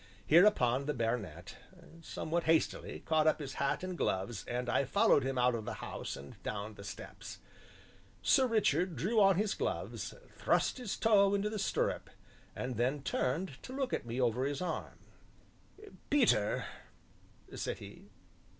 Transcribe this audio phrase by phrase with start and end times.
[0.25, 1.57] Hereupon the baronet,
[2.01, 5.75] somewhat hastily, caught up his hat and gloves, and I followed him out of the
[5.75, 7.37] house and down the steps.
[8.23, 12.09] Sir Richard drew on his gloves, thrust his toe into the stirrup,
[12.55, 14.97] and then turned to look at me over his arm.
[16.09, 16.65] "Peter,"
[17.53, 18.09] said he.